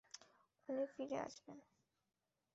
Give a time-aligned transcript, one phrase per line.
[0.69, 1.57] উনি ফিরে আসবেন।